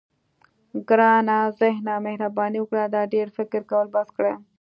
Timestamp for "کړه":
4.17-4.33